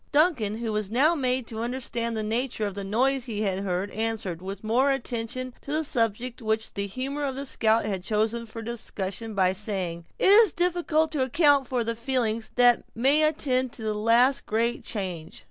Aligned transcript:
Duncan, 0.11 0.57
who 0.57 0.73
was 0.73 0.89
now 0.89 1.13
made 1.13 1.45
to 1.45 1.59
understand 1.61 2.17
the 2.17 2.23
nature 2.23 2.65
of 2.65 2.73
the 2.73 2.83
noise 2.83 3.25
he 3.25 3.43
had 3.43 3.59
heard, 3.59 3.91
answered, 3.91 4.41
with 4.41 4.63
more 4.63 4.89
attention 4.89 5.53
to 5.61 5.71
the 5.71 5.83
subject 5.83 6.41
which 6.41 6.73
the 6.73 6.87
humor 6.87 7.23
of 7.23 7.35
the 7.35 7.45
scout 7.45 7.85
had 7.85 8.01
chosen 8.03 8.47
for 8.47 8.63
discussion, 8.63 9.35
by 9.35 9.53
saying: 9.53 10.05
"It 10.17 10.31
is 10.31 10.53
difficult 10.53 11.11
to 11.11 11.21
account 11.21 11.67
for 11.67 11.83
the 11.83 11.95
feelings 11.95 12.49
that 12.55 12.81
may 12.95 13.21
attend 13.21 13.73
the 13.73 13.93
last 13.93 14.47
great 14.47 14.83
change." 14.83 15.39